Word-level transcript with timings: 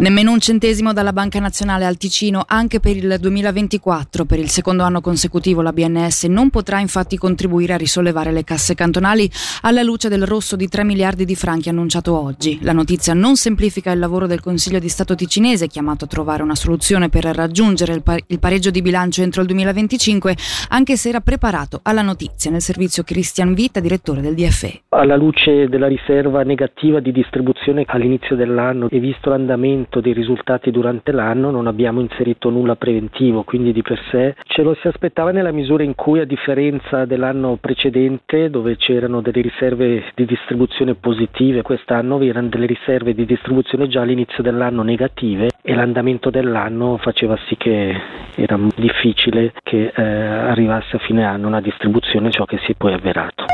Nemmeno 0.00 0.32
un 0.32 0.40
centesimo 0.40 0.94
dalla 0.94 1.12
Banca 1.12 1.40
Nazionale 1.40 1.84
al 1.84 1.98
Ticino 1.98 2.42
anche 2.48 2.80
per 2.80 2.96
il 2.96 3.18
2024. 3.20 4.24
Per 4.24 4.38
il 4.38 4.48
secondo 4.48 4.82
anno 4.82 5.02
consecutivo 5.02 5.60
la 5.60 5.74
BNS 5.74 6.24
non 6.24 6.48
potrà 6.48 6.80
infatti 6.80 7.18
contribuire 7.18 7.74
a 7.74 7.76
risollevare 7.76 8.32
le 8.32 8.42
casse 8.42 8.74
cantonali 8.74 9.30
alla 9.60 9.82
luce 9.82 10.08
del 10.08 10.24
rosso 10.24 10.56
di 10.56 10.68
3 10.68 10.84
miliardi 10.84 11.26
di 11.26 11.34
franchi 11.34 11.68
annunciato 11.68 12.18
oggi. 12.18 12.60
La 12.62 12.72
notizia 12.72 13.12
non 13.12 13.36
semplifica 13.36 13.92
il 13.92 13.98
lavoro 13.98 14.26
del 14.26 14.40
Consiglio 14.40 14.78
di 14.78 14.88
Stato 14.88 15.14
ticinese 15.14 15.66
chiamato 15.66 16.06
a 16.06 16.08
trovare 16.08 16.42
una 16.42 16.54
soluzione 16.54 17.10
per 17.10 17.24
raggiungere 17.24 17.92
il, 17.92 18.02
par- 18.02 18.22
il 18.26 18.38
pareggio 18.38 18.70
di 18.70 18.80
bilancio 18.80 19.20
entro 19.20 19.42
il 19.42 19.48
2025, 19.48 20.34
anche 20.70 20.96
se 20.96 21.10
era 21.10 21.20
preparato 21.20 21.80
alla 21.82 22.00
notizia 22.00 22.50
nel 22.50 22.62
servizio 22.62 23.02
Christian 23.02 23.52
Vita, 23.52 23.80
direttore 23.80 24.22
del 24.22 24.34
DFE. 24.34 24.80
Alla 24.88 25.16
luce 25.16 25.68
della 25.68 25.88
riserva 25.88 26.42
negativa 26.42 27.00
di 27.00 27.12
distribuzione 27.12 27.84
all'inizio 27.86 28.34
dell'anno 28.34 28.88
e 28.88 28.98
visto 28.98 29.28
l'andamento 29.28 29.88
miglioramento 29.90 30.00
dei 30.00 30.12
risultati 30.12 30.70
durante 30.70 31.10
l'anno 31.10 31.50
non 31.50 31.66
abbiamo 31.66 32.00
inserito 32.00 32.48
nulla 32.48 32.76
preventivo, 32.76 33.42
quindi 33.42 33.72
di 33.72 33.82
per 33.82 34.00
sé 34.10 34.36
ce 34.44 34.62
lo 34.62 34.74
si 34.80 34.86
aspettava 34.86 35.32
nella 35.32 35.50
misura 35.50 35.82
in 35.82 35.94
cui 35.96 36.20
a 36.20 36.24
differenza 36.24 37.04
dell'anno 37.04 37.58
precedente 37.60 38.48
dove 38.48 38.76
c'erano 38.76 39.20
delle 39.20 39.42
riserve 39.42 40.04
di 40.14 40.24
distribuzione 40.24 40.94
positive, 40.94 41.62
quest'anno 41.62 42.18
vi 42.18 42.28
erano 42.28 42.48
delle 42.48 42.66
riserve 42.66 43.12
di 43.12 43.26
distribuzione 43.26 43.88
già 43.88 44.02
all'inizio 44.02 44.42
dell'anno 44.42 44.82
negative 44.82 45.48
e 45.60 45.74
l'andamento 45.74 46.30
dell'anno 46.30 46.96
faceva 46.98 47.36
sì 47.48 47.56
che 47.56 47.94
era 48.36 48.58
difficile 48.76 49.52
che 49.62 49.92
eh, 49.94 50.02
arrivasse 50.02 50.96
a 50.96 50.98
fine 51.00 51.24
anno 51.24 51.48
una 51.48 51.60
distribuzione 51.60 52.30
ciò 52.30 52.44
che 52.44 52.58
si 52.64 52.72
è 52.72 52.74
poi 52.76 52.92
avverato. 52.92 53.44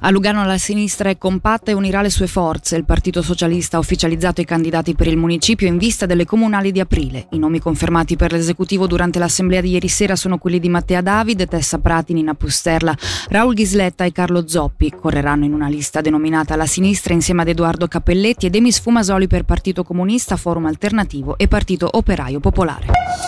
A 0.00 0.10
Lugano 0.10 0.44
la 0.44 0.58
sinistra 0.58 1.10
è 1.10 1.18
compatta 1.18 1.70
e 1.70 1.74
unirà 1.74 2.02
le 2.02 2.10
sue 2.10 2.28
forze. 2.28 2.76
Il 2.76 2.84
Partito 2.84 3.20
Socialista 3.20 3.76
ha 3.76 3.80
ufficializzato 3.80 4.40
i 4.40 4.44
candidati 4.44 4.94
per 4.94 5.08
il 5.08 5.16
municipio 5.16 5.66
in 5.66 5.76
vista 5.76 6.06
delle 6.06 6.24
comunali 6.24 6.70
di 6.70 6.78
aprile. 6.78 7.26
I 7.30 7.38
nomi 7.38 7.58
confermati 7.58 8.14
per 8.14 8.30
l'esecutivo 8.30 8.86
durante 8.86 9.18
l'assemblea 9.18 9.60
di 9.60 9.70
ieri 9.70 9.88
sera 9.88 10.14
sono 10.14 10.38
quelli 10.38 10.60
di 10.60 10.68
Mattea 10.68 11.00
Davide, 11.00 11.46
Tessa 11.46 11.78
Prati, 11.78 12.12
Nina 12.12 12.34
Pusterla, 12.34 12.96
Raul 13.28 13.54
Ghisletta 13.54 14.04
e 14.04 14.12
Carlo 14.12 14.46
Zoppi. 14.46 14.92
Correranno 14.92 15.44
in 15.44 15.52
una 15.52 15.68
lista 15.68 16.00
denominata 16.00 16.54
La 16.54 16.66
Sinistra 16.66 17.12
insieme 17.12 17.42
ad 17.42 17.48
Edoardo 17.48 17.88
Cappelletti 17.88 18.46
e 18.46 18.50
Demis 18.50 18.78
Fumasoli 18.78 19.26
per 19.26 19.42
Partito 19.42 19.82
Comunista, 19.82 20.36
Forum 20.36 20.66
Alternativo 20.66 21.36
e 21.36 21.48
Partito 21.48 21.88
Operaio 21.90 22.38
Popolare. 22.38 23.27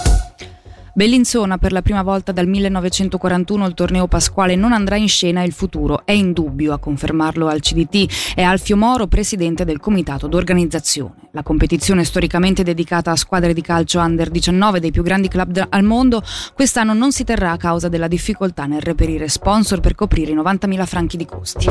Bellinzona 1.01 1.57
per 1.57 1.73
la 1.73 1.81
prima 1.81 2.03
volta 2.03 2.31
dal 2.31 2.47
1941 2.47 3.67
il 3.67 3.73
torneo 3.73 4.07
pasquale 4.07 4.55
non 4.55 4.75
andrà 4.75 4.97
in 4.97 5.09
scena 5.09 5.41
e 5.41 5.47
il 5.47 5.55
futuro 5.55 6.03
è 6.05 6.13
in 6.13 6.35
dubbio, 6.35 6.75
a 6.75 6.79
confermarlo 6.79 7.49
al 7.49 7.61
CDT 7.61 8.35
è 8.35 8.43
Alfio 8.43 8.77
Moro, 8.77 9.07
presidente 9.07 9.65
del 9.65 9.81
comitato 9.81 10.27
d'organizzazione. 10.27 11.31
La 11.31 11.43
competizione 11.43 12.05
storicamente 12.05 12.63
dedicata 12.63 13.13
a 13.13 13.17
squadre 13.17 13.55
di 13.55 13.63
calcio 13.63 13.99
under 13.99 14.29
19 14.29 14.79
dei 14.79 14.91
più 14.91 15.03
grandi 15.03 15.29
club 15.29 15.69
al 15.71 15.85
mondo 15.85 16.23
quest'anno 16.53 16.93
non 16.93 17.13
si 17.13 17.25
terrà 17.25 17.53
a 17.53 17.57
causa 17.57 17.89
della 17.89 18.07
difficoltà 18.07 18.67
nel 18.67 18.83
reperire 18.83 19.27
sponsor 19.27 19.81
per 19.81 19.95
coprire 19.95 20.33
i 20.33 20.37
90.000 20.37 20.85
franchi 20.85 21.17
di 21.17 21.25
costi. 21.25 21.67